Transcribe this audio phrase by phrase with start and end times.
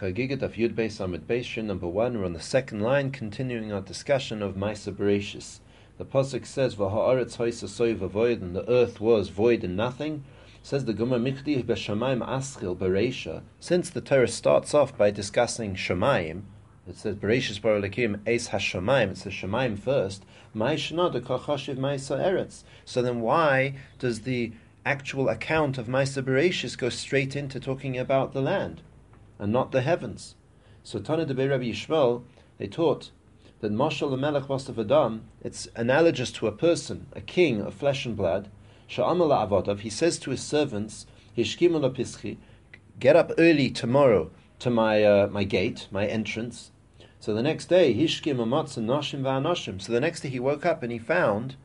[0.00, 2.18] Chagigah of Yud Beis Amud Beis number one.
[2.18, 5.60] We're on the second line, continuing our discussion of Maisa Bereshis.
[5.98, 10.24] The pasuk says, "V'ha'aretz hoisa soy void," and the earth was void and nothing.
[10.64, 16.42] Says the Gemara, "Michdi b'shamayim aschil bereisha." Since the Torah starts off by discussing shamayim,
[16.88, 19.12] it says Bereshis bar Elokim Eis Hashamayim.
[19.12, 20.24] It says Shamayim first.
[20.52, 22.64] Mai Shanada Kachashiv Maisa Eretz.
[22.84, 24.50] So then, why does the
[24.84, 28.82] actual account of Maisa Bereshis go straight into talking about the land?
[29.38, 30.34] And not the heavens.
[30.82, 32.24] So Tana de Rabbi Yishmael,
[32.58, 33.10] they taught
[33.60, 38.16] that Mashal Melech Vastav Adam, it's analogous to a person, a king of flesh and
[38.16, 38.50] blood.
[38.88, 42.36] Sha'amala Avodav, he says to his servants, Hishkimu Pischi,
[43.00, 46.70] get up early tomorrow to my uh, my gate, my entrance.
[47.18, 49.80] So the next day, Hishkim Amatzin Nashim Va'anashim.
[49.80, 51.56] So the next day he woke up and he found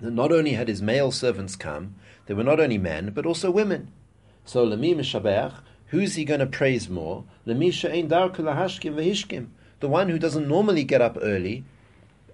[0.00, 1.94] that not only had his male servants come,
[2.26, 3.92] they were not only men, but also women.
[4.44, 5.54] So Lemi Mishabech,
[5.88, 7.24] Who's he going to praise more?
[7.44, 7.54] The
[9.88, 11.64] one who doesn't normally get up early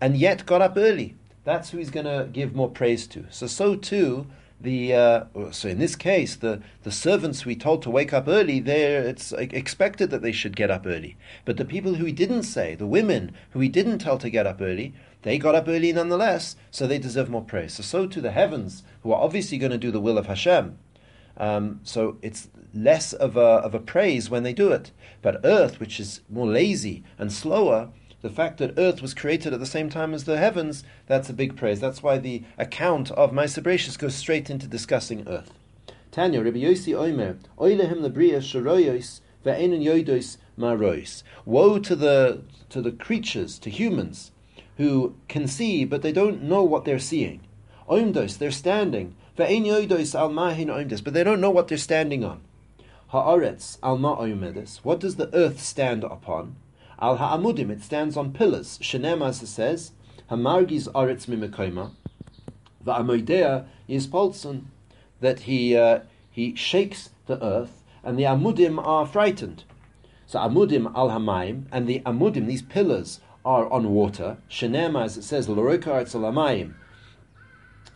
[0.00, 1.16] and yet got up early.
[1.44, 3.26] That's who he's going to give more praise to.
[3.30, 4.26] So, so too,
[4.60, 8.60] the uh, so in this case, the, the servants we told to wake up early,
[8.60, 11.16] there it's expected that they should get up early.
[11.44, 14.46] But the people who he didn't say, the women who he didn't tell to get
[14.46, 17.74] up early, they got up early nonetheless, so they deserve more praise.
[17.74, 20.78] So, so too the heavens, who are obviously going to do the will of Hashem,
[21.40, 24.92] um, so it's less of a, of a praise when they do it.
[25.22, 27.88] But earth, which is more lazy and slower,
[28.20, 31.32] the fact that earth was created at the same time as the heavens, that's a
[31.32, 31.80] big praise.
[31.80, 35.54] That's why the account of Maisa Bereshis goes straight into discussing earth.
[36.10, 41.24] Tanya, Rabbi Yossi Omer, Oilehem Labriya Sharoyos Ve'enin Yoidos Marois.
[41.46, 44.30] Woe to the to the creatures, to humans,
[44.76, 47.40] who can see but they don't know what they're seeing.
[47.88, 49.16] Oimdos, they're standing,
[51.02, 52.40] but they don't know what they're standing on.
[53.12, 53.98] Haaretz al.
[54.82, 56.56] What does the earth stand upon?
[57.00, 57.70] Al ha'amudim.
[57.70, 58.78] It stands on pillars.
[58.78, 59.92] Shenem, as it says,
[60.30, 61.90] hamargis aretz mimekoima.
[62.84, 64.70] Va'amoidea is polson.
[65.20, 66.00] That he uh,
[66.30, 69.64] he shakes the earth, and the amudim are frightened.
[70.26, 74.38] So amudim al hamaim, and the amudim, these pillars, are on water.
[74.48, 76.32] Shenem, as it says, loroka aretz al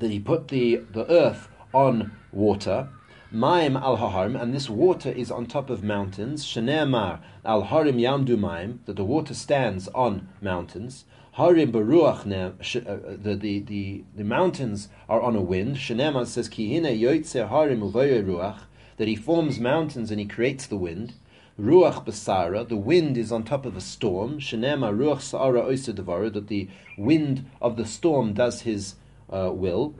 [0.00, 2.88] that he put the, the earth on water,
[3.30, 6.44] Maim al Harim, and this water is on top of mountains.
[6.44, 11.04] Shenemar al Harim Yamdu Maim, that the water stands on mountains.
[11.32, 15.76] Harim Baruach, uh, the, the, the, the mountains are on a wind.
[15.76, 18.58] Shenemar says, Kihine Yoitze Harim Ruach,
[18.96, 21.14] that he forms mountains and he creates the wind.
[21.60, 24.40] Ruach Basara, the wind is on top of a storm.
[24.40, 28.94] Shenema Ruach Saara Oisa that the wind of the storm does his
[29.30, 29.94] uh, will,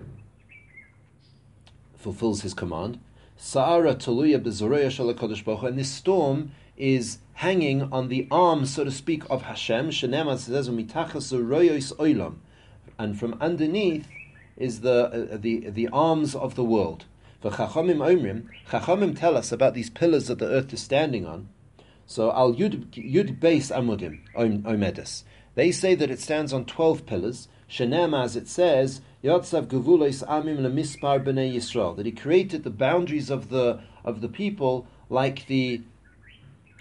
[1.96, 3.00] fulfills his command.
[3.36, 9.90] Sa'ara Baruch and this storm is hanging on the arm, so to speak, of Hashem.
[9.90, 12.36] Shenema says Mitachas
[12.98, 14.06] and from underneath
[14.56, 17.06] is the uh, the the arms of the world.
[17.40, 21.48] For Chachamim Omrim, Chachamim tell us about these pillars that the earth is standing on.
[22.06, 25.24] So Al Yud Yud Beis Amudim Omedes.
[25.54, 27.48] They say that it stands on twelve pillars.
[27.70, 33.30] Shenem, as it says, Yotzav Gevulos Amim Lemispar Bnei Yisrael, that he created the boundaries
[33.30, 35.80] of the of the people like the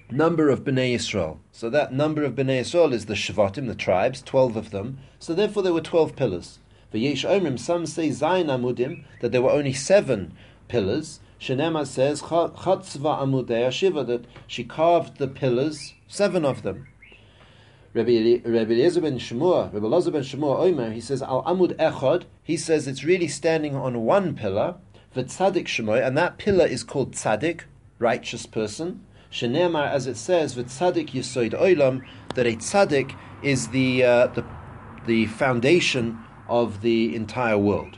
[0.10, 1.38] number of Bnei Yisrael.
[1.52, 4.98] So that number of Bnei Yisrael is the Shvatim, the tribes, twelve of them.
[5.20, 6.58] So therefore there were twelve pillars.
[6.90, 10.34] For Yesh Omrim, some say Zayin Amudim, that there were only seven
[10.68, 11.20] pillars.
[11.40, 16.88] Shenema says Chatzva Amudei Shiva, that she carved the pillars, seven of them.
[17.94, 22.26] Rabbi Eliezer ben Shemua, Rabbi Eliezer ben Shemua Omer, he says Al Amud Echad.
[22.44, 24.76] He says it's really standing on one pillar,
[25.16, 27.62] V'tzadik Shemoy, and that pillar is called Tzadik,
[27.98, 29.04] righteous person.
[29.32, 32.06] Shenemar, as it says, the V'tzadik Yisoid Oilam,
[32.36, 34.46] that a Tzadik is the uh, the
[35.08, 37.98] the foundation of the entire world.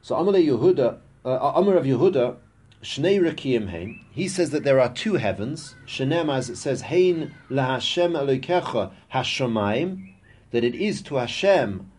[0.00, 2.36] So Amalei Yehuda, uh, Amar of Yehuda,
[2.82, 4.00] Shnei Hein.
[4.12, 5.74] He says that there are two heavens.
[5.86, 10.12] Shenem, as it says, Hein lahashem Elokecha hashamayim,
[10.52, 11.90] that it is to Hashem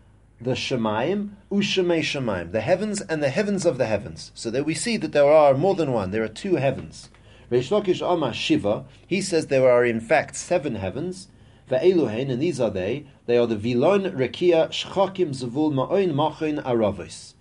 [0.41, 4.31] the Shemayim, Ushemei Shemayim, the heavens and the heavens of the heavens.
[4.33, 6.11] So there we see that there are more than one.
[6.11, 7.09] There are two heavens.
[7.51, 8.85] Reish Amar Shiva.
[9.05, 11.27] He says there are in fact seven heavens.
[11.69, 13.05] Ve'eluhein, and these are they.
[13.25, 17.33] They are the Vilon, Rekia, Shchakim, Zvul Ma'oin, Machin, Aravis.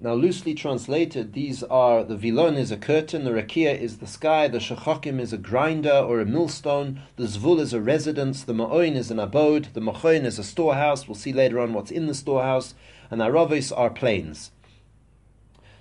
[0.00, 4.46] Now, loosely translated, these are the vilon is a curtain, the rakia is the sky,
[4.46, 8.94] the shachakim is a grinder or a millstone, the zvul is a residence, the ma'oin
[8.94, 11.08] is an abode, the machoin is a storehouse.
[11.08, 12.74] We'll see later on what's in the storehouse,
[13.10, 14.52] and the aravis are plains.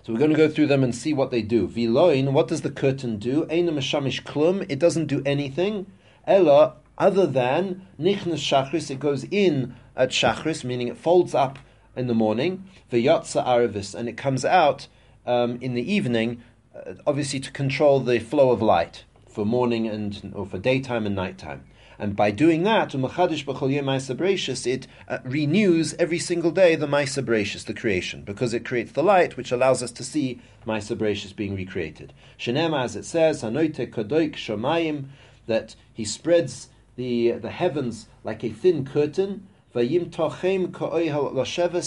[0.01, 1.67] So we're going to go through them and see what they do.
[1.67, 3.45] Viloin, what does the curtain do?
[3.45, 5.85] Eina mashamish klum, it doesn't do anything.
[6.25, 11.59] Ella, other than nichnas shachris, it goes in at shachris, meaning it folds up
[11.97, 12.63] in the morning.
[12.91, 14.87] V'yatza aravis, and it comes out
[15.25, 16.41] um, in the evening,
[16.75, 21.15] uh, obviously to control the flow of light for morning and or for daytime and
[21.15, 21.65] nighttime.
[21.99, 28.53] And by doing that, it uh, renews every single day the Maisa the creation, because
[28.53, 32.13] it creates the light which allows us to see Maisa being recreated.
[32.37, 35.05] Shenema, as it says, Hanoite Kadoik Shomayim,
[35.47, 39.47] that he spreads the, the heavens like a thin curtain,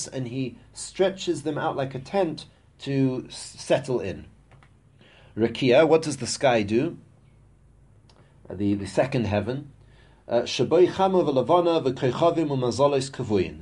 [0.09, 2.47] And he stretches them out like a tent
[2.81, 4.27] to settle in.
[5.37, 6.99] Rakia, what does the sky do?
[8.49, 9.71] The, the second heaven.
[10.29, 10.45] Uh,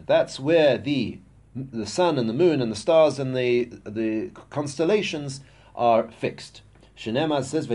[0.07, 1.19] That's where the
[1.55, 5.41] the sun and the moon and the stars and the the constellations
[5.75, 6.63] are fixed.
[6.95, 7.67] Says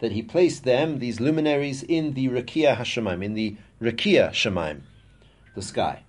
[0.00, 4.80] that he placed them, these luminaries, in the Rakia Hashemayim, in the Rakia Shemaim,
[5.54, 6.04] the sky.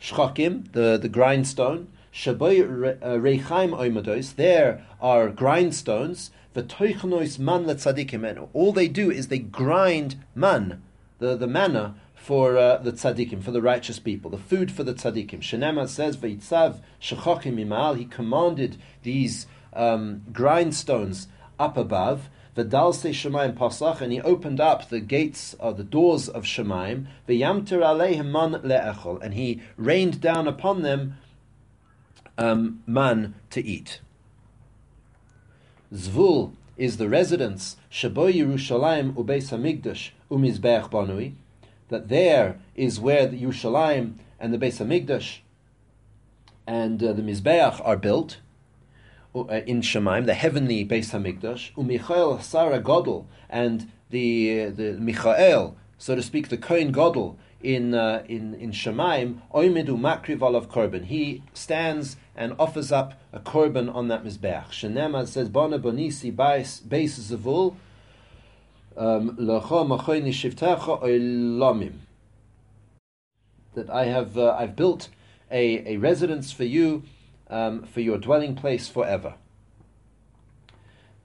[0.00, 1.88] Shchakim, the, the grindstone.
[2.12, 9.38] Shaboy Rechaim Oimados, there are grindstones V'toichnois man letzadikim, and all they do is they
[9.38, 10.82] grind man,
[11.18, 14.92] the, the manna, for uh, the tzaddikim, for the righteous people, the food for the
[14.92, 15.40] tzaddikim.
[15.40, 21.28] Shenema says, V'itzav shechokim imal, he commanded these um, grindstones
[21.58, 26.44] up above, V'dalse Shemaim Pasach, and he opened up the gates or the doors of
[26.44, 31.16] Shemaim, V'yamter aleihim man le'echol, and he rained down upon them
[32.38, 34.00] um, man to eat.
[35.92, 41.34] Zvul is the residence Shabo Yerushalayim Ubeis Hamikdash Umizbeach Banui.
[41.88, 45.40] That there is where the Yerushalayim and the Beis Hamikdash
[46.66, 48.36] and uh, the Mizbeach are built uh,
[49.34, 51.72] in Shemaim, the heavenly Beis Hamikdash.
[51.74, 57.94] Umichael Sarah Godel and the uh, the Michael, so to speak, the Kohen Godel in
[57.94, 61.04] uh, in in Shemaim, Oimidu Makriv Olav Korban.
[61.04, 64.70] He stands and offers up a korban on that mizbeach.
[64.70, 67.76] Shenema says, "Bona bonisi beis zavul
[68.96, 71.92] um, lecha machoyni shivtecha oilamim."
[73.74, 75.08] That I have uh, I've built
[75.50, 77.04] a, a residence for you,
[77.50, 79.34] um, for your dwelling place forever.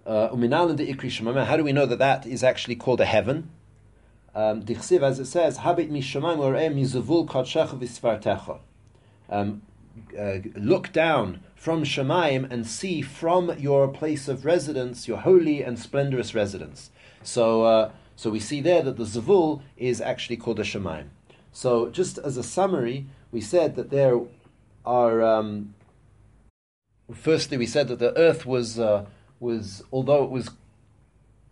[0.06, 3.50] Uh, how do we know that that is actually called a heaven?
[4.36, 5.90] Um, as it says, Habit
[9.30, 9.62] um,
[10.20, 15.80] uh, look down from Shemaim and see from your place of residence, your holy and
[15.80, 16.92] splendorous residence.
[17.24, 21.08] So, uh, so we see there that the Zavul is actually called a Shemaim.
[21.52, 24.20] So, just as a summary, we said that there
[24.86, 25.24] are.
[25.24, 25.75] Um,
[27.14, 29.06] firstly, we said that the earth was uh,
[29.40, 30.50] was although it was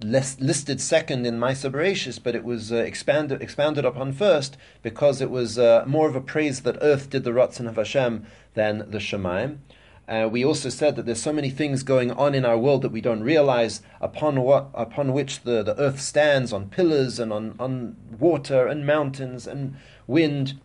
[0.02, 5.22] less, listed second in Maisa Bereshis, but it was uh, expanded expounded upon first because
[5.22, 8.80] it was uh, more of a praise that earth did the Ratzon of Hashem than
[8.90, 9.58] the Shemaim.
[10.06, 12.92] Uh, we also said that there's so many things going on in our world that
[12.92, 17.56] we don't realize upon what upon which the, the earth stands on pillars and on,
[17.58, 19.76] on water and mountains and
[20.06, 20.60] wind.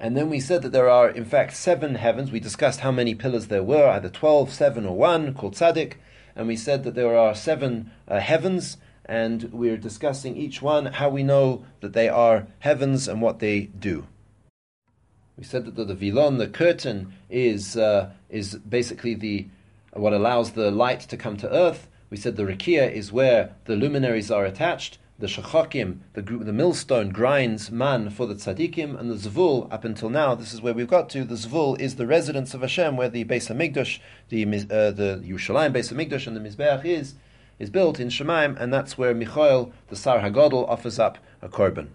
[0.00, 2.32] And then we said that there are, in fact, seven heavens.
[2.32, 5.94] We discussed how many pillars there were, either 12, 7, or 1, called tzaddik
[6.36, 11.08] and we said that there are seven uh, heavens, and we're discussing each one, how
[11.08, 14.06] we know that they are heavens and what they do.
[15.36, 19.48] We said that the, the vilon, the curtain, is uh, is basically the
[19.92, 21.88] what allows the light to come to earth.
[22.10, 27.10] We said the rakia is where the luminaries are attached, the shachakim, the, the millstone
[27.10, 30.88] grinds man for the tzaddikim, and the zvul, up until now, this is where we've
[30.88, 34.00] got to, the zvul is the residence of Hashem, where the Beis HaMikdash,
[34.30, 37.14] the, uh, the Yerushalayim Beis HaMikdash and the Mizbeach is,
[37.58, 41.88] is built in Shemaim, and that's where Michael, the Sar Hagadol, offers up a korban.